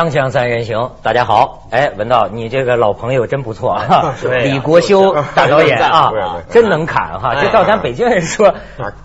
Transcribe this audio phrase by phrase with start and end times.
[0.00, 1.68] 锵锵三人行，大家好。
[1.68, 7.34] 哎，文道，你这个老朋友真不错啊， 李国修大导演啊 对对，真能侃哈。
[7.34, 8.54] 哎这照咱北京人说，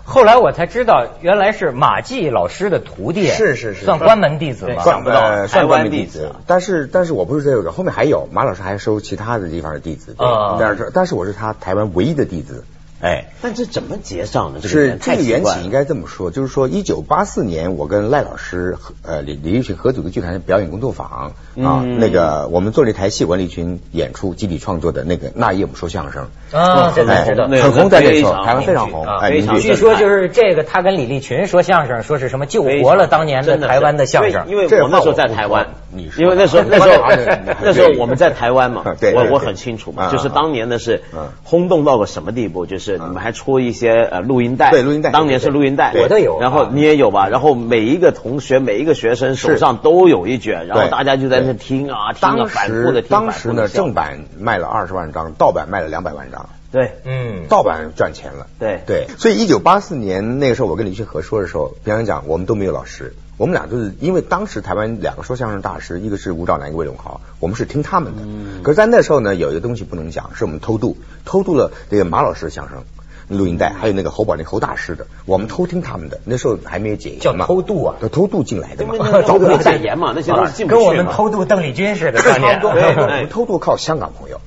[0.06, 4.82] 后来我才知道，原来是马季老师的徒弟，是是是算关门弟子吗？
[4.82, 5.46] 想不到。
[5.46, 10.16] 算关门弟子，但是但是我不是这个，后面还有马老师还收其他的地方的弟子，
[10.58, 12.64] 但是但是我是他台湾唯一的弟子，
[13.06, 13.24] 哎。
[13.40, 14.60] 但这怎么结上的？
[14.60, 27.46] 这个是这个缘起应该这么说，就是说，一九八四年，我跟赖老师呃李李立群合组的剧团表演工作坊啊，嗯那个我们做了一台戏，文立群演出集体创作的那个那夜我们说相声，啊，这哎才知道。
[27.46, 34.46] 那个很红，在那时候台湾非常红，啊哎，据说就是这个，他跟李立群说相声，说是什么救活了当年的台湾的相声。
[34.48, 37.04] 因为我那时候在台湾说你，说因为 那时候那时候
[37.62, 38.82] 那时候我们在台湾嘛，
[39.14, 41.28] 我我很清楚嘛，嗯就是当年的是嗯。
[41.44, 45.10] 轰动到个什么地步，就是你们还出一些呃录音带，对录音带。
[45.10, 47.28] 当年是录音带，我都有然后你也有吧？
[47.28, 56.48] 然后每一个同学每一个学生手上都有一卷，然后大家就在那听啊听啊，当反复的听，时当时呢，正版卖了二十万张，盗版卖了两百万张。
[56.72, 56.90] 对。
[57.04, 58.48] 嗯，盗版赚钱了。
[58.58, 58.80] 对。
[58.86, 68.22] 对，所以一九八四年那个时候，我跟李旭和说的时候，别人讲我们都没有老师，我们俩就是因为当时台湾两个说相声大师，一个是吴兆南，一个魏永豪，我们是听他们的。
[68.24, 72.82] 嗯可是，在那时候呢，有一个东西不能讲，是我们偷渡，偷渡了这个马老师的相声。
[73.28, 76.20] 录音带还有那个侯宝林侯大师的，我们偷听他们的。
[76.24, 80.92] 那时候还没有解叫严嘛，偷渡啊对偷渡进来的嘛因为那，早没没戒严嘛，那些都是进不跟我。
[80.92, 84.40] 们偷渡邓丽君似的，我们偷渡靠香港朋友，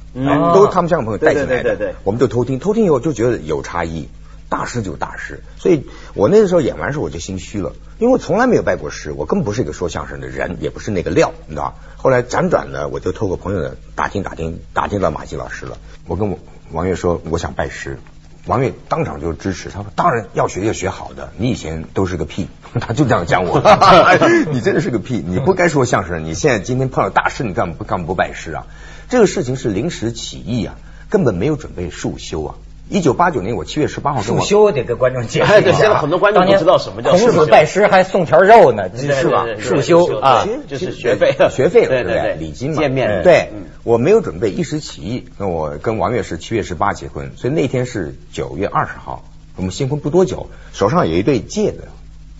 [0.53, 4.07] 都是他们香港朋友带进来的，对对对对对我们就偷听，偷听以后就觉得有差异，
[4.47, 11.75] 大师就是大师，所以我那个时候演完时候我就心虚了，因为我从来没有拜过师，我根本不是一个说相声的人，也不是那个料，你知道？
[11.97, 16.39] 后来辗转呢，我就透过朋友打听打听，打听到马季老师了，我跟我
[16.71, 17.99] 王岳说我想拜师。
[18.45, 22.47] 王岳当场就支持，他说：“当然要学要学好的，你以前都是个屁。
[22.81, 23.61] ”他就这样讲我，
[24.51, 26.23] 你真的是个屁，你不该说相声。
[26.23, 28.65] 你现在今天碰到大师，你干嘛不干嘛不拜师啊？
[29.07, 30.75] 这个事情是临时起意啊，
[31.09, 32.55] 根本没有准备束修啊。
[32.89, 39.45] 一九八九年我七月十八号跟束我修得跟观众解释一下现在很多观众不知道什么叫孔子拜师还送条肉呢，是吧？
[39.59, 40.43] 束修啊。
[40.43, 45.25] 对，就是学费学费了，对对对对礼金嘛，见面对嗯，我没有准备，一时起意。
[45.37, 49.23] 那我跟王月是七月十八结婚，所以那天是九月二十号，
[49.55, 51.83] 我们新婚不多久，手上有一对戒指，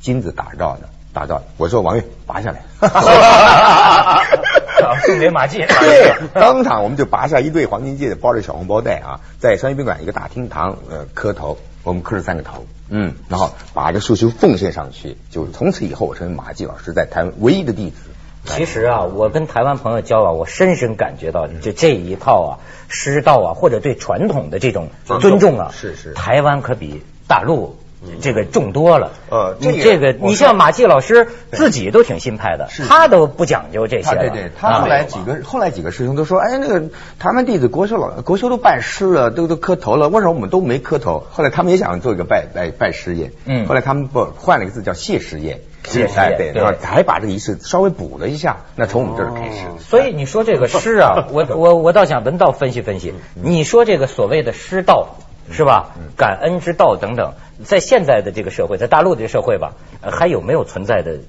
[0.02, 1.44] 金子打造的，打造的。
[1.58, 2.64] 我说王月拔下来，
[5.00, 5.58] 送给马季。
[5.68, 17.98] 对， 当场我们就拔下一对黄金戒指，包着小红包袋啊，在商业宾馆一个大厅堂呃磕头，我们磕了三个头，嗯，然后把这束修奉献上去，就从此以后我成为马季老师在台湾唯一的弟子。
[18.46, 24.90] 其实啊，我跟台湾朋友交往，我深深感觉到，就这一套啊，师道啊，或者对传统的这种
[25.20, 27.78] 尊重啊，是是台湾可比大陆
[28.22, 29.12] 这个重多了。
[29.30, 34.22] 呃这个你这个，你像马季老师自己都挺新派的，他都不讲究这些了。
[34.22, 36.90] 对对，他后来啊几个后来几个师兄都说，哎，那个
[37.20, 41.24] 台湾弟子国修老国修都拜师了，都都磕头了，为什么我们都没磕头？
[41.32, 49.58] 后来他们也想做一个拜拜拜师业，嗯后来他们不换了一个字叫谢师业，谢师业哎对，对然后还把这个仪式稍微补了一下，那从我们这儿开始。
[49.80, 53.14] 所以你说这个师啊， 我我我倒想文道分析分析。
[53.36, 55.18] 你说这个所谓的师道
[55.52, 55.96] 是吧？
[56.16, 57.34] 感恩之道等等，
[57.66, 61.20] 在现在的这个社会，在大陆这个社会吧，呃还有没有存在的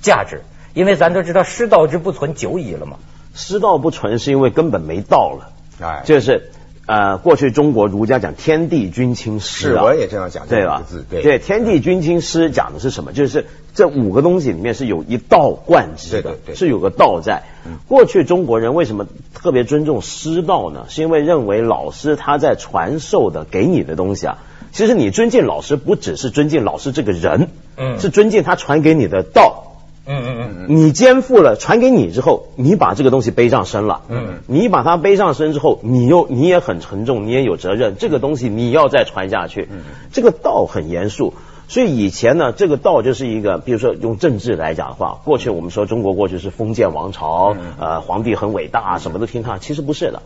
[0.00, 0.42] 价值？
[0.74, 2.98] 因为咱都知道师道之不存久矣了嘛。
[3.34, 6.50] 师道不存是因为根本没道了，哎就是
[6.88, 10.82] 呃，过去中国儒家讲天地君亲师啊，是我也这样讲对吧？
[11.10, 13.12] 对对，天地君亲师讲的是什么？
[13.12, 13.44] 就是
[13.74, 17.42] 这五个东西里面是有一道贯之的，是有个道在。
[17.88, 20.86] 过去中国人为什么特别尊重师道呢？
[20.88, 24.38] 是因为认为老师他在传授的给你的东西啊，
[24.72, 29.67] 其实你尊敬老师不只是尊敬老师这个人，嗯是尊敬他传给你的道。
[30.08, 30.66] 嗯嗯嗯。
[30.68, 34.02] 你肩负了传给你之后，你把这个东西背上身了。
[34.08, 39.68] 嗯，你把它背上身之后，你又你也很沉重，你也有责任，这个东西你要再传下去。
[39.70, 39.80] 嗯，
[40.12, 41.34] 这个道很严肃。
[41.70, 50.22] 所以以前呢，这个道就是一个，比如说用政治来讲的话，过去我们说中国过去是封建王朝，呃，皇帝很伟大，什么都听他，其实不是的。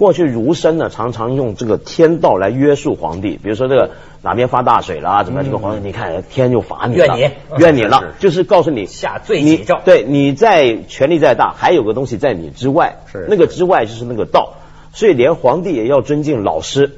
[0.00, 3.90] 过去儒生呢，常常用这个天道来约束皇帝，比如说这个
[4.22, 13.26] 哪边发大水了，怎么样这个皇帝，你看天就罚你了，怨你怨你了，就是告诉你下罪你己诏对，你在权力再大，还有个东西在你之外，是。
[13.28, 14.54] 那个之外就是那个道，
[14.94, 16.92] 所以连皇帝也要尊敬老师，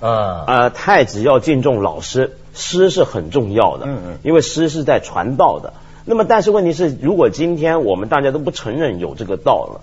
[0.00, 4.18] 啊，呃，太子要敬重老师，师是很重要的，嗯嗯。
[4.24, 5.74] 因为师是在传道的。
[6.04, 9.80] 那么，但是问题是，如果今天我们大家都不承认有这个道了，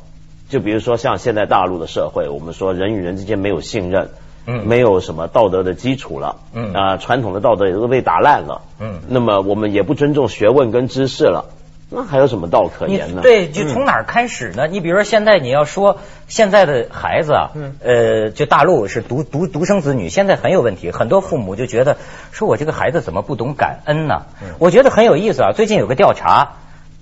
[0.49, 4.09] 就比如说像现在大陆的社会，我们说人与人之间没有信任，
[4.45, 11.45] 嗯没有什么道德的基础了，嗯啊、传统的道德也都被打烂了，嗯那么我们也不尊重学问跟知识了。
[11.87, 13.21] 那还有什么道可言呢？
[13.21, 14.65] 对，就从哪儿开始呢？
[14.67, 21.97] 你比如说现在你要说现在的孩子啊，嗯呃，就大陆是独独独生子女，现在很有问题，很多父母就觉得
[22.31, 24.23] 说我这个孩子怎么不懂感恩呢？
[24.41, 25.51] 嗯我觉得很有意思啊。
[25.53, 26.53] 最近有个调查，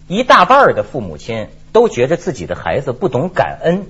[0.10, 3.86] 一大半的父母亲都觉得自己的孩子不懂感恩。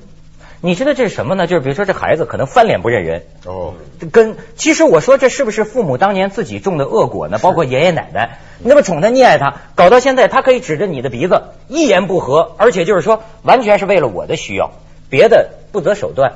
[0.66, 1.46] 你知道这是什么呢？
[1.46, 3.74] 就是比如说这孩子可能翻脸不认人哦，
[4.14, 7.38] 跟其实我说这是不是父母当年自己种的恶果呢？
[7.38, 14.72] 包括爷爷奶奶那么宠他溺爱他，搞到现在他可以指着你的鼻子一言不合，而且就是说完全是为了我的需要，
[15.10, 16.36] 别的不择手段。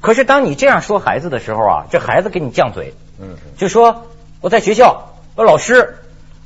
[0.00, 4.06] 可是当你这样说孩子的时候啊，这孩子给你犟嘴，嗯，就说
[4.40, 5.98] 我在学校，我老师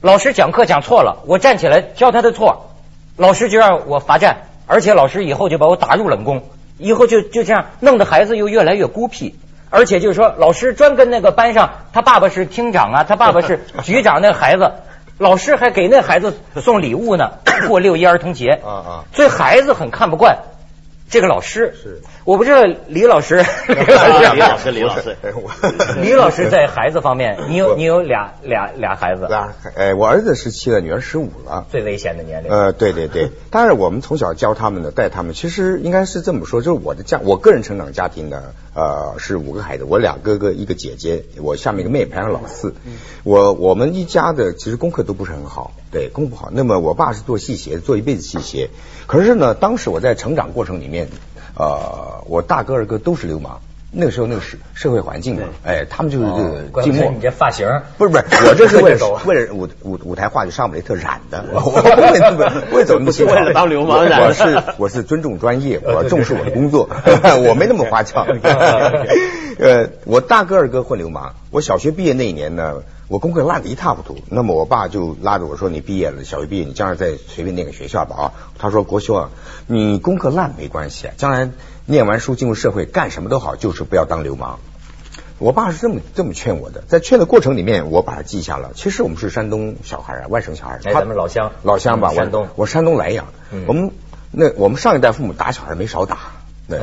[0.02, 2.71] 老师讲课讲错了，我站起来教他的错，
[3.16, 6.42] 老师就让我罚站，而且老师以后就把我打入冷宫。
[6.78, 9.36] 以后就就这样弄得孩子又越来越孤僻，
[9.70, 14.72] 而且就是说，老师专跟那个班上，他爸爸是厅长啊，他爸爸是局长，那孩子，
[15.18, 17.32] 老师还给那孩子送礼物呢，
[17.68, 20.38] 过六一儿童节啊啊，所以孩子很看不惯。
[21.12, 23.74] 这个老师是，我不知道 李老师，李
[24.40, 25.14] 老师，李老师，
[26.00, 32.50] 李老师 在孩子方面，你有你有俩俩俩孩子，俩哎，我儿子十七了，女儿十五了，最危险的年龄。
[32.50, 38.42] 呃，对对对，但是 我们从小教他们的，带他们，其实应该是这么说，就是我的家，我个人成长家庭呢，
[38.74, 42.74] 呃，是五个孩子，我俩哥哥一个姐姐，我下面一个妹妹，排行老四。
[43.22, 46.48] 我我们一家的其实功课都不是很好，对，功课不好。
[46.50, 48.70] 那么我爸是做戏鞋，做一辈子戏鞋。
[49.06, 51.01] 可是呢，当时我在成长过程里面，
[51.56, 53.60] 呃，我大哥二哥都是流氓。
[53.94, 57.12] 那个时候那个社社会环境嘛，哎，他们就是这个寂寞。
[57.12, 57.68] 你这发型
[57.98, 61.82] 不是不是，我这是为了 为了舞舞舞台话剧上不雷特染的，我不会
[62.70, 64.22] 不会走那么为了当流氓染。
[64.22, 66.88] 我是我是尊重专业，我重视我的工作，
[67.46, 68.24] 我没那么花俏。
[69.60, 72.76] 呃，我大哥二哥混流氓，我小学毕业那一年呢。
[73.12, 79.30] 我功课烂的一塌糊涂，那么我爸就拉着我说：“你毕业了，小学毕业，你将来再随便念个学校吧。”啊，他说：“国修啊，
[79.66, 81.50] 你功课烂没关系，将来
[81.84, 84.60] 念完书进入社会干什么都好，就是不要当流氓。”
[85.38, 88.70] 我爸是这么这么劝我的，在劝的过程里面，我把它记下了。
[88.74, 90.80] 其实我们是山东小孩啊，外省小孩。
[90.82, 93.26] 哎，咱们老乡，老乡吧，山东，我山东莱阳。
[93.66, 93.90] 我们
[94.30, 96.16] 那我们上一代父母打小孩没少打。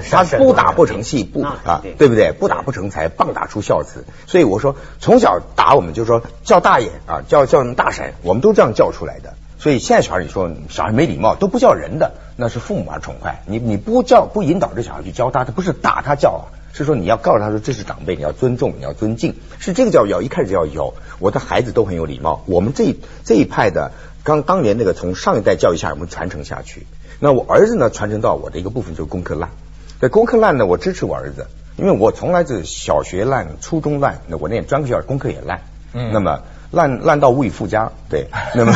[0.09, 2.31] 他不打不成器，不啊，对不对？
[2.31, 4.05] 不打不成才，棒打出孝子。
[4.27, 9.33] 所以我说，从小打我们就说叫大爷啊，叫叫大婶，我们都这样叫出来的。
[9.57, 13.41] 所以现在小孩，你说小孩没礼貌，都不叫人的，那是父母而宠坏。
[13.45, 20.93] 你你不叫不引导这小孩去教他，他不是打他叫啊，是说你要告诉他说这是长辈，你要尊重，你要尊敬，是这个叫要，一开始就要有。
[21.19, 22.95] 我的孩子都很有礼貌，我们这
[23.25, 23.91] 这一派的，
[24.23, 26.85] 刚当年那个从上一代教育下，我们传承下去。
[27.19, 29.49] 那我儿子呢，传承到我的一个部分就是功课烂。
[29.99, 35.61] 对功课烂呢，我支持我儿子，因为我从来是小学烂，初中烂，那我念专科学校功课也烂，
[35.93, 36.41] 嗯，那么
[36.71, 38.73] 烂烂到无以复加，对， 那么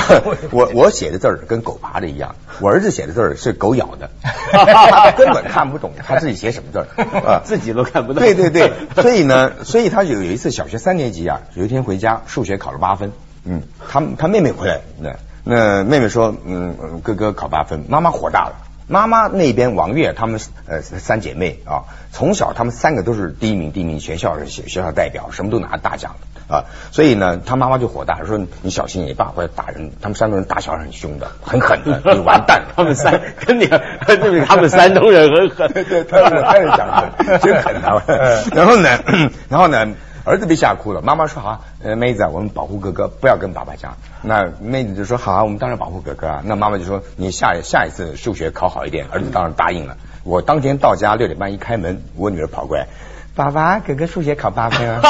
[0.52, 4.10] 我我写的字儿跟狗爬的一样，我儿子写的字儿是狗咬的，
[4.52, 6.88] 他根本看不懂他自己写什么字儿
[7.26, 8.22] 啊，自己都看不懂。
[8.22, 13.12] 对对对，所以呢，所以他有有一次小学三年级啊，有一天回家数学考了八分，
[13.46, 15.16] 嗯，他他妹妹回来，那
[15.46, 18.56] 那妹妹说，嗯，哥哥考八分，妈妈火大了。
[18.88, 26.16] 妈妈那边王月他们呃三姐妹啊，从小他们三个都是第一名，第一名学校是学学校代表，什么都拿大奖
[26.48, 26.66] 啊。
[26.92, 29.92] 所以呢，他妈妈就火大，说你小心你爸会打人。
[30.02, 32.64] 他们山东人打小孩很凶的，很狠的， 你完蛋。
[32.76, 38.04] 他们三 跟你，他们山东人很狠，对，他们太讲了，真狠他们。
[38.54, 38.90] 然后呢，
[39.50, 39.88] 然后呢？
[40.26, 43.98] 儿子被吓哭了，妈妈说好，呃，妹子，我们保护哥哥，不要跟爸爸讲。
[44.22, 46.42] 那妹子就说好，我们当然保护哥哥啊。
[46.46, 49.98] 那妈妈就说你下下一次数学考好一点，儿子当然答应了。
[50.24, 52.88] 我当天到家六点半一开门，我女儿跑过来，
[53.36, 55.02] 爸爸，哥哥数学考八分啊，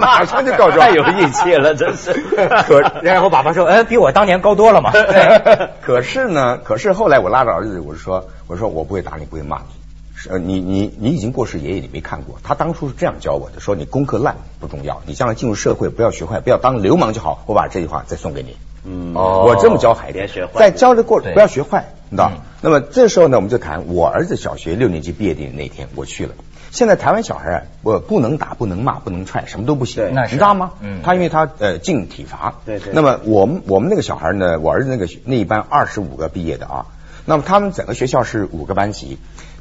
[0.00, 2.12] 马上就告状，太有义气了，真是。
[2.68, 4.92] 可然后爸爸说，哎，比我当年高多了嘛。
[5.82, 9.79] 可是呢，可是后来我拉着儿子，我说，我说我不会打你，不会骂你。
[10.28, 17.44] 呃，你你你已经过世，爷爷你没看过，他当初是这样教我的，说你功课烂不重要，你将来进入社会不要学坏，不要当流氓就好。
[17.46, 18.56] 我把这句话再送给你。
[18.84, 22.32] 嗯，哦，我这么教孩子，在教的过程不要学坏，你知道？
[22.60, 26.34] 那么这时候呢，我们就谈我儿子小学六年级毕业典礼那天，我去了。
[26.70, 30.72] 现在台湾小孩啊，我不能打，不能骂，不能踹，什么都不行，你知道吗？
[30.80, 32.54] 嗯，他因为他呃进体罚。
[32.64, 32.92] 对对。
[32.92, 36.86] 那么我们我们那个小孩呢，我儿子那个那一班二十五个毕业的啊，
[37.24, 39.18] 那么他们整个学校是五个班级。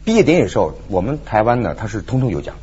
[0.09, 2.55] 毕业典礼时候，我们台湾呢，他是通通有奖，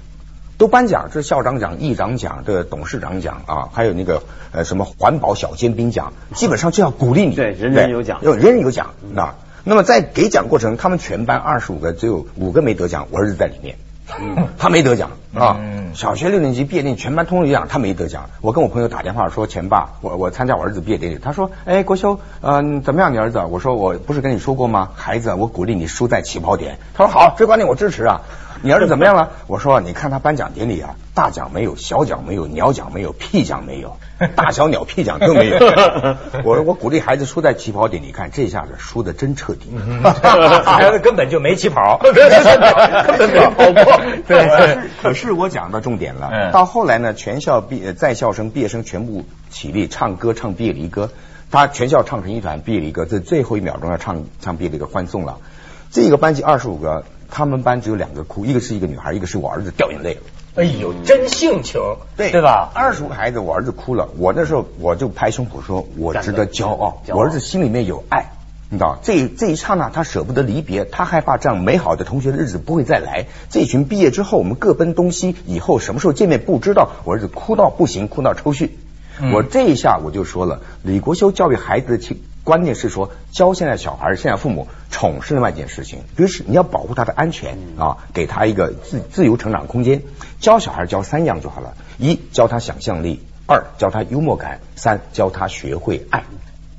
[0.59, 9.37] 都颁奖，这是校长奖、议长奖、这董事长奖啊，还有那个呃什么环保小尖兵奖，基本上就要鼓励你，对，人人有奖，要人人有奖啊。
[9.62, 13.76] 那么在给奖过程，他们全班二十五个，只有五个没得奖，我儿子在里面。
[14.58, 15.94] 他没得奖啊嗯。
[15.94, 18.28] 小学六年级毕业典礼，全班通通一样，他没得奖。
[18.42, 21.18] 我跟我朋友打电话说，钱爸，我我参加我儿子毕业典礼。
[21.18, 23.40] 他说，哎，国修，嗯、怎么样，你儿子？
[23.48, 24.90] 我说我不是跟你说过吗？
[24.94, 26.78] 孩子，我鼓励你输在起跑点。
[26.94, 28.20] 他说好，这观点我支持啊。
[28.62, 29.30] 你儿子怎么样了？
[29.48, 33.98] 我说你看他颁奖典礼啊，大奖没有，小奖没有，鸟奖没有，屁奖没有，
[34.34, 35.58] 大小鸟屁奖都没有。
[36.42, 39.70] 我说我鼓励孩子输在起跑点，你看这下子输的真彻底。
[40.64, 43.55] 孩子根本就没起跑，根本没跑过。
[44.28, 46.30] 对对 可是我讲到重点了。
[46.33, 51.11] 嗯到后来呢，全校毕呃在校生、毕业生全部起立唱歌，唱毕业离歌。
[51.50, 55.38] 他全校唱成一团毕业离歌，在最后一秒钟要唱唱毕业离歌欢送了。
[55.92, 60.21] 这个班级二十五个，他们班只有两个哭，一个是一个女孩，一个是我儿子掉眼泪了。
[60.56, 61.80] 哎呦，真性情，
[62.16, 62.71] 对吧？
[62.75, 64.09] 二十五个孩子，我儿子哭了。
[64.18, 67.02] 我那时候我就拍胸脯说，我值得骄傲。
[67.06, 68.33] 骄傲我儿子心里面有爱，
[68.76, 73.25] 你知道，这这一刹那他舍不得离别，他害怕这样美好的同学的日子不会再来。
[73.49, 76.90] 这群毕业之后，我们各奔东西，以后什么时候见面不知道。
[77.04, 78.68] 我儿子哭到不行，哭到抽搐。
[79.18, 90.02] 嗯我这一下我就说了，李国修教育孩子的情观念是说，教现在小孩，现在父母宠是另外一件事情，比如是你要保护他的安全啊，给他一个自自由成长空间。
[90.38, 96.25] 教小孩教三样就好了：一教他想象力，二教他幽默感，三教他学会爱。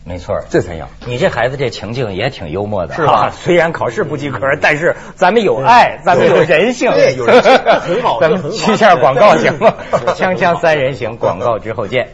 [0.08, 0.88] 没错，这才要。
[1.06, 3.14] 你这孩子这情境也挺幽默的，是吧？
[3.28, 7.52] 啊虽然考试不及格，但是咱们有爱，咱们有人性，对有人性。
[7.58, 9.74] 很 好咱们很好去下广告行吗？
[10.16, 12.08] 锵锵三人行，广告之后见。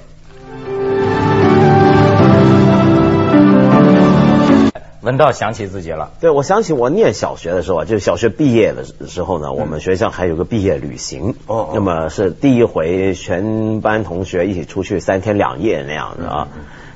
[5.01, 11.35] 文道想起自己了，对，我想起我念小学的时候啊，就是小学毕业的时候呢，我们学校还有个毕业旅行，
[11.73, 16.47] 那么是第一回全班同学一起出去三天两夜那样的啊，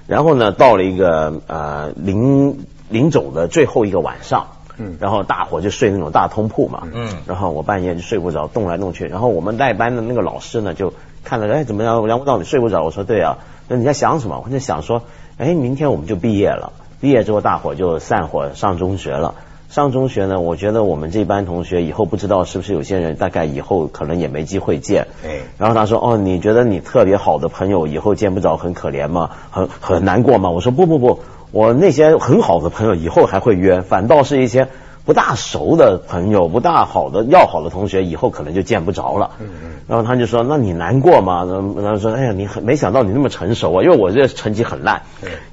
[0.08, 4.48] 然后呢，到了一个呃临临走的最后一个晚上。
[4.80, 12.06] 嗯然后大伙就睡那种大通铺嘛，嗯然后我半夜就睡不着，动来动去，然后我们带班的那个老师呢就看了，哎怎么样？
[12.06, 12.84] 梁文道你睡不着？
[12.84, 14.40] 我说对啊，那你在想什么？
[14.46, 15.02] 我在想说，
[15.40, 19.34] 哎明天我们就毕业了，毕业之后大伙就散伙上中学了。
[19.70, 25.08] 上中学呢，我觉得我们这班同学以后不知道是不是有些人大概以后可能也没机会见。
[25.24, 29.32] 哎然后他说：“哦，你觉得你特别好的朋友以后见不着，很可怜吗？
[29.52, 31.20] 很很难过吗？”我说：“不不不，
[31.52, 34.68] 我那些很好的朋友以后还会约，反倒是一些
[35.04, 41.46] 不大熟的朋友、不大好的要好的同学，以后可能就见不着了。”嗯嗯然后他就说：“那你难过吗？”
[41.82, 45.04] 然后说：“哎呀，你很没想到你那么成熟啊，因为我这成绩很烂，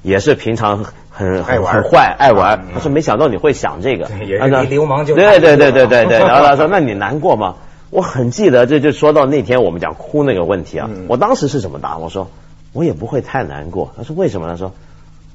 [0.03, 2.59] 也是平常很很坏爱玩。
[2.67, 6.19] 嗯他说：“没想到你会想这个。”对也是啊那离流氓就对对对对 对对。
[6.19, 7.55] 然后他说：“那你难过吗？”
[7.91, 10.87] 我很记得，这就说到那天我们讲哭那个问题啊。
[10.91, 11.97] 嗯我当时是怎么答？
[11.97, 12.27] 我说
[12.73, 14.73] ：“我也不会太难过。”他说：“为什么？”他说：“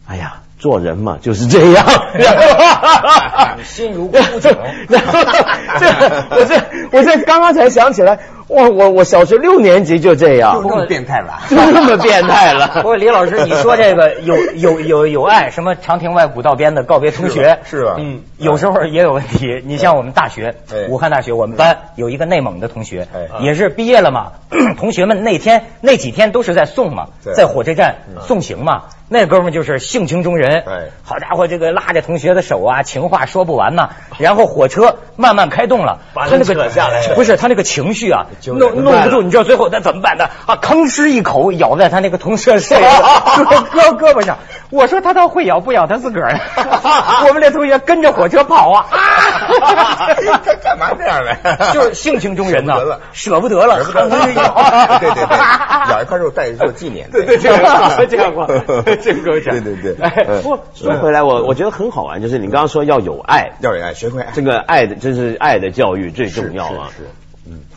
[0.07, 1.85] 哎呀，做人嘛就是这样。”
[3.65, 4.57] 心如枯井。
[4.89, 5.19] 然后
[5.79, 5.87] 这
[6.37, 6.55] 我这
[6.93, 11.41] 我这刚刚才想起来，哇，我我小学六年级就这样就，这么变态了。
[11.49, 12.83] 就那么变态了不 了。
[12.85, 19.63] 过李老师，你说这个有 有有有爱，什么长亭外古道边的告别同学，是吧嗯，有时候也有问题。
[19.65, 24.33] 你像我们大学哎，武汉大学，我们班有一个内蒙的同学哎，也是毕业了嘛，
[24.79, 28.85] 同学们那天那几天都是在送嘛，在火车站送行嘛。
[29.13, 33.91] 那哥们儿就是性情中人哎，好家伙，这个拉着同学的手啊，情话说不完呐。
[34.21, 40.57] 然后火车慢慢开动了，把人他那个扯下来不是他那个情绪啊，就弄弄不住，你知道最后他怎么办的啊？
[40.63, 42.77] 吭哧一口咬在他那个同学手
[43.73, 44.39] 胳胳膊上。
[44.71, 46.39] 我说他倒会咬，不咬他自个儿。
[47.27, 48.87] 我们那同学跟着火车跑啊，
[50.45, 51.73] 他干嘛这样呢？
[51.73, 52.77] 就是性情中人呐
[53.13, 55.39] 舍不得了，舍不得了，舍不得了咬对对对，
[55.91, 57.11] 咬一块肉带着做纪念。
[57.11, 57.59] 对对这样
[58.09, 58.47] 这样过
[59.03, 60.41] 这个够讲对对对。
[60.43, 64.25] 不说回来，我我觉得很好玩，就是你刚刚说要有爱，要有爱，学会。
[64.35, 66.91] 这个爱的，这是爱的教育最重要啊。
[66.91, 67.09] 是是是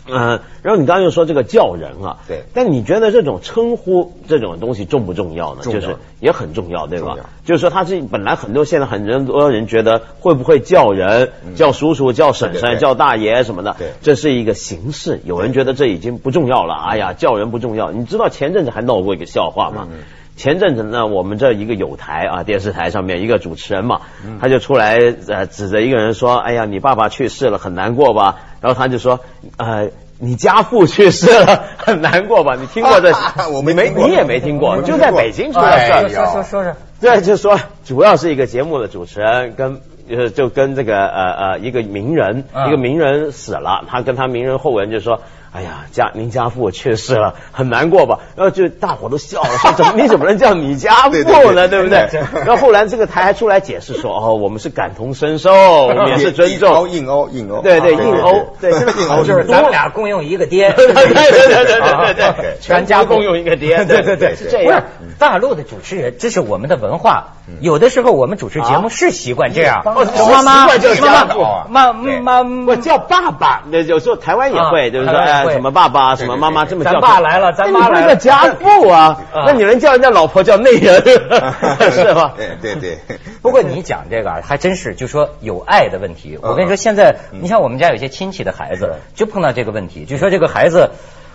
[0.06, 5.62] 嗯，然后你刚刚又说这个叫人啊，对但你觉得这种称呼这种东西重不重要呢？
[5.66, 7.16] 要就是也很重要，对吧？
[7.46, 15.22] 就是说他是本来很多现在很多人觉得会不会叫人、叫叔叔、叫婶婶、对对对叫大爷什么的，对这是一个形式。
[15.24, 17.92] 有人觉得这已经不重要了，哎呀，叫人不重要。
[17.92, 19.88] 你知道前阵子还闹过一个笑话吗？
[20.36, 24.98] 前阵子呢，我们这一个有台啊，电视台上面一个主持人嘛，嗯他就出来
[25.28, 29.20] 呃指着一个人说：“哎呀，你爸爸去世了，很难过吧？”然后他就说
[29.58, 32.56] ：“呃，你家父去世了，很难过吧？
[32.60, 33.12] 你听过这？
[33.54, 36.04] 我没你没，你也没听过，就在北京出了事儿。
[36.06, 45.22] 哎说说说说，对，就说，主要是一个节目的主持人跟呃就跟这个呃呃一个名人，嗯一个名人死了，他跟他名人后人就说。
[45.54, 48.20] 哎呀，家您家父去世了，很难过吧？
[48.36, 51.68] 然后就大伙都笑了，说怎么你怎么能叫你家父呢？
[51.70, 52.10] 对不对？
[52.46, 56.90] 然后后来这个台还出来解释说，哦，我们是感同身受，我们也是尊重。
[56.90, 64.84] 硬欧硬欧，对对硬欧，对这个硬欧就是咱们俩共用一个爹，对对对对对对对，全家共用一个爹，对对对，是这样。
[65.20, 67.36] 大陆的主持人，这是我们的文化。
[67.60, 70.04] 有的时候我们主持节目是习惯这样，妈妈
[70.42, 73.64] 妈妈妈妈，我叫爸爸。
[73.70, 75.14] 那有时候台湾也会，就是说
[75.50, 76.94] 哎，什么爸爸，什么妈妈这么叫。
[76.94, 81.02] 咱爸来了，咱妈来了，家父啊，那你能叫人家老婆叫内人，
[81.92, 82.34] 是吧？
[82.38, 82.98] 对对对。
[83.42, 86.38] 不过你讲这个还真是，就说有爱的问题。
[86.42, 90.92] 我跟你说，现在你像我们家有些亲戚的孩子，就碰到这个问题，就说这个孩子。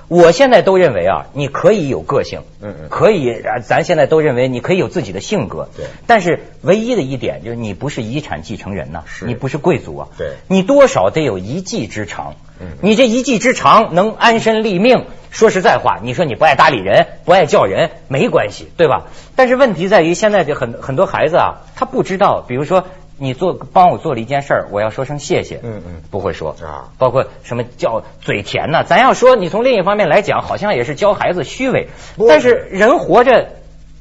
[0.08, 5.84] 我现在都认为啊，你可以有个性，嗯嗯，可以，咱现在都认为你可以有自己的性格，对。
[6.06, 10.30] 但是唯一的一点就是你不是遗产继承人呐，是，你不是贵族啊，对。
[10.48, 15.04] 你多少得有一技之长，嗯，你这一技之长能安身立命。
[15.30, 19.08] 说实在话，你说你不爱搭理人，不爱叫人，没关系，对吧？
[19.36, 22.84] 但是问题在于现在的很很多孩子啊，他不知道，比如说。
[23.20, 25.58] 你做帮我做了一件事儿，我要说声谢谢。
[25.64, 28.84] 嗯嗯，不会说啊，包括什么叫嘴甜呢？
[28.84, 31.88] 咱要说，你从另一方面来讲，好像也是教孩子虚伪。
[32.28, 33.48] 但是人活着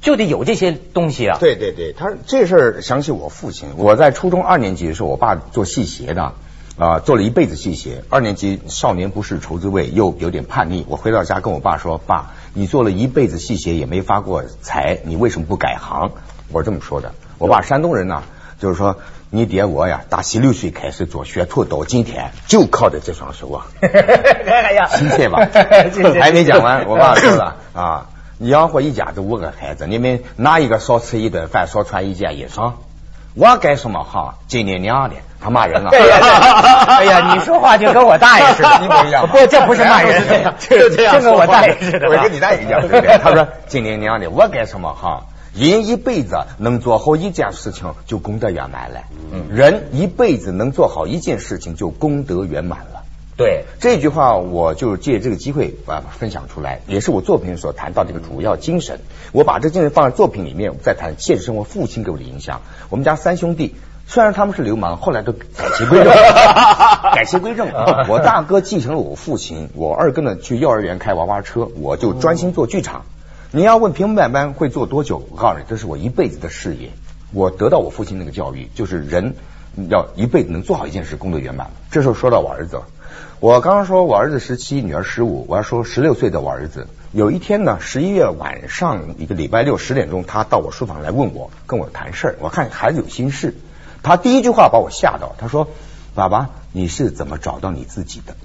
[0.02, 1.38] 就得有这些东西啊。
[1.40, 3.70] 对对对，他这事儿想起我父亲。
[3.78, 6.34] 我在初中二年级的时候，我爸做戏鞋的
[6.78, 8.04] 啊，做了一辈子戏鞋。
[8.10, 10.86] 二年级少年不识愁滋味，又有点叛逆。
[10.88, 16.12] 我回到家跟我爸说：“爸，你做了一辈子戏鞋也没发过财，你为什么不改行？”
[16.54, 17.14] 我是这么说的。
[17.40, 18.22] 我爸山东人呢。
[18.60, 18.98] 就是说，
[19.30, 23.68] 你爹我呀，打十六岁开始做学徒，到今天就靠着这双手啊！
[24.98, 25.48] 亲切吧？
[26.20, 28.06] 还没讲完，我爸说了啊，
[28.40, 32.74] 养活一家子五个孩子，你们哪一个少吃一顿饭，少穿一件衣裳？
[33.36, 34.34] 我干什么行？
[34.48, 35.92] 今年娘的，他骂人了！
[35.94, 39.28] 哎呀，你说话就跟我大爷似的，一模一样。
[39.28, 40.24] 不，这不是骂人，
[40.58, 42.10] 就这样，跟我大爷似的。
[42.10, 42.82] 我跟你大爷一样。
[43.22, 45.22] 他说：“今年娘的，我干什么行？”
[45.60, 49.02] 人一辈子能做好一件事情就功德圆满了。
[49.34, 53.04] 嗯，人一辈子能做好一件事情就功德圆满了。
[53.36, 59.00] 对，这句话我就借这个机会啊分享出来，也是我作品所谈到这个主要精神。
[59.32, 62.62] 我把这精神放在作品里面，再谈现实生活父亲给我的影响。
[62.90, 65.44] 我们家三兄弟虽然他们是流氓，后来都改
[65.76, 66.14] 邪归正，
[67.16, 67.68] 改邪归正。
[68.08, 73.06] 我大哥继承了我父亲，我二哥呢去幼儿园开娃娃车，我就专心做剧场。
[73.58, 75.24] 你要问平板班会做多久？
[75.32, 76.92] 我告诉你，这是我一辈子的事业。
[77.34, 79.34] 我得到我父亲那个教育，就是人
[79.90, 81.72] 要一辈子能做好一件事，功德圆满。
[81.90, 82.82] 这时候说到我儿子，
[83.40, 86.86] 我刚刚说我儿子十七，女儿十五，我要说十六岁的我儿子。
[87.14, 92.36] 有一天呢，十一月晚上一个礼拜六十点钟，他到我书房来问我，跟我谈事儿。
[92.40, 93.56] 我看孩子有心事，
[94.04, 95.70] 他第一句话把我吓到，他说
[96.14, 98.36] ：“爸爸，你是怎么找到你自己的？”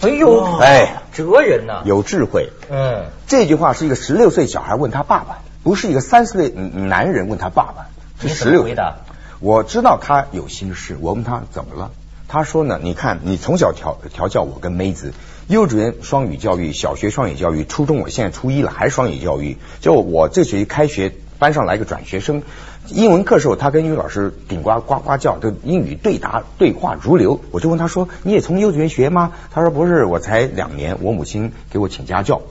[0.00, 2.50] 哎呦，哎，哲人呐，有智慧。
[2.70, 7.86] 嗯，这句话是一个十六岁小孩问他爸爸，不是一个三十岁男人问他爸爸。
[8.20, 8.98] 是十六回答，
[9.40, 10.96] 我知道他有心事。
[11.00, 11.90] 我问他怎么了，
[12.28, 15.12] 他说呢，你看你从小调调教我跟妹子，
[15.48, 19.58] 幼稚园双语教育，小学双语教育，初中我现在初一了还双语教育。
[19.80, 21.12] 就我这学期开学
[21.42, 22.42] 班上来一个转学生。
[22.86, 27.40] 英文课时候，他跟英语老师顶呱呱呱叫，就英语对答对话如流。
[27.50, 32.42] 我就问他说：“你也从幼稚园学吗？”他说：“不是，我才两年，我母亲给我请家教。”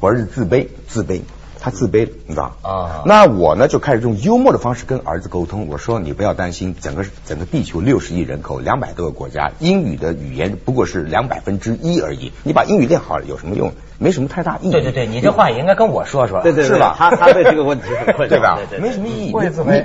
[0.00, 1.20] 我儿子自卑，自卑，
[1.60, 3.02] 他自卑，你知道啊？
[3.04, 5.68] 那我呢，就开始用幽默的方式跟儿子沟通。
[5.68, 12.32] 我说：“你不要担心，整个整个地球六十亿人口，两百多个国家，英语的语言不过是两百分之一而已。
[12.42, 14.72] 你把英语练好了有什么用？”没什么太大意义。
[14.72, 16.94] 对对对，你这话也应该跟我说说，对对是吧？
[16.96, 18.58] 他他对这个问题很困扰，对吧？
[18.80, 19.34] 没什么意义。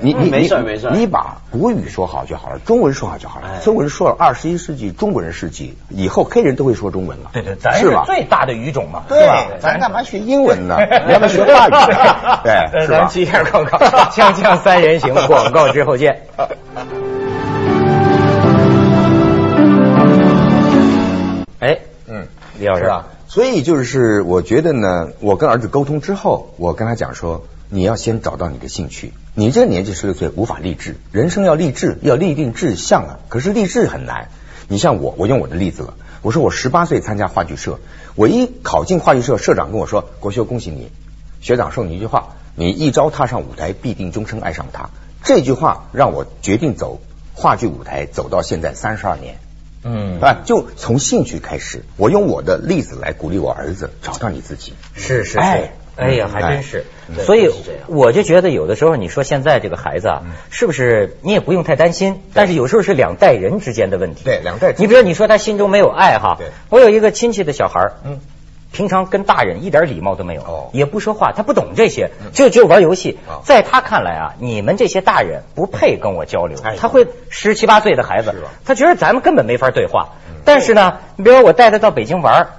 [0.02, 3.60] 你你你没事没事，你把国语说好就好了，中文说好就好了。
[3.62, 7.32] 中文说了二十一世纪中国人世纪以后，黑人都会说中文了。
[7.34, 9.48] 对对，咱是最大的语种嘛，对吧？
[9.60, 10.78] 咱干嘛学英文呢？
[11.06, 11.44] 你要不学
[12.44, 12.88] 对？
[12.88, 13.78] 咱接一下广告，
[14.12, 16.22] 锵锵三人行，广告之后见。
[21.60, 22.28] 哎，嗯，
[22.60, 23.08] 李老师啊。
[23.28, 29.14] 所以就是我觉得呢，我跟儿子沟通之后，我跟他讲说，你要先找到你的兴趣。
[29.34, 33.20] 你这个年纪十六岁无法立志，人生要立志，要立定志向啊。
[33.28, 34.30] 可是立志很难。
[34.68, 35.96] 你像我，我用我的例子了。
[36.22, 37.80] 我说我十八岁参加话剧社，
[38.16, 40.90] 我一考进话剧社，社长跟我说：“国修，恭喜你，
[41.46, 44.90] 学长送你一句话，你一朝踏上舞台，必定终生爱上他。”
[45.24, 47.00] 这句话让我决定走
[47.36, 49.38] 话剧舞台，走到现在三十二年。
[49.84, 54.74] 嗯啊，就从兴趣开始，我用我的例子来鼓励我儿子找到你自己。
[54.96, 55.70] 是是是，哎
[56.16, 57.24] 呀，还真是嗯。
[57.24, 57.52] 所以
[57.86, 62.24] 我就觉得有的时候你说现在这个孩子啊，是不是你也不用太担心？
[62.34, 64.24] 但是有时候是两代人之间的问题。
[64.24, 68.20] 对两代你比如说你说他心中没有爱哈对，我有一个亲戚的小孩儿嗯
[68.76, 73.40] 平常跟大人一点礼貌都没有，哦也不说话，他不懂这些，就就玩游戏哦。
[73.46, 76.76] 在他看来啊，你们这些大人不配跟我交流哎。
[76.78, 78.36] 他会十七八岁的孩子，
[78.66, 80.10] 他觉得咱们根本没法对话。
[80.44, 82.50] 但是呢，你比如说我带他到北京玩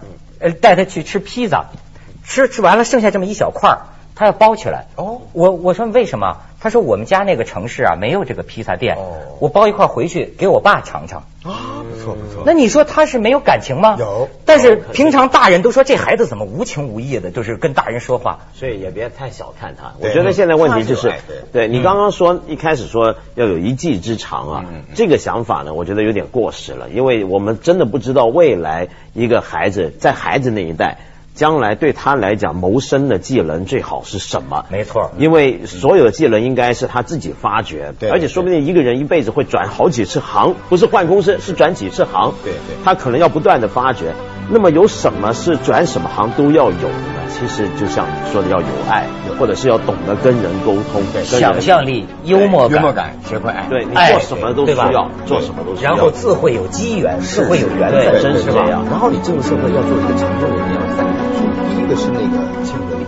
[0.63, 1.67] 带他去吃披萨，
[2.25, 3.79] 吃吃完了剩下这么一小块儿，
[4.17, 4.87] 他要包起来。
[4.97, 6.39] 哦我我说为什么？
[6.59, 11.25] 他说我们家那个城市啊没有这个披萨店哦，我包一块回去给我爸尝尝。
[11.45, 12.43] 啊，不错不错。
[12.45, 13.95] 那你说他是没有感情吗？
[14.01, 18.39] 有但是平常大人都说这孩子怎么无情无义的，就是跟大人说话。
[18.55, 19.93] 所以也别太小看他。
[20.01, 30.99] 我觉得现在问题就是对，对你刚刚说一开始说要有一技之长啊这个想法呢，我觉得有点过时了，因为我们真的不知道未来一个孩子在孩子那一代。
[31.37, 34.64] 将来对他来讲，谋生的技能最好是什么？
[34.70, 42.33] 没错因为所有的技能应该是他自己发掘，对而且说不定一个人一辈子会转好几次行，不是换公司，是转几次行。
[42.42, 44.14] 对对他可能要不断的发掘。
[44.49, 47.20] 那么有什么是转什么行都要有的呢？
[47.29, 49.07] 其实就像你说的，要有爱，
[49.38, 53.66] 或者是要懂得跟人沟通，对想象力、幽默感，幽默感，学会爱。
[53.68, 55.96] 对你做什么都需要，做什么都需要。
[55.96, 61.06] 然后自会有机缘，自会有缘对分，真是这样然后你进入社会要做一个强中人，要有三个元素，第
[61.88, 63.07] 这个是那个亲和力。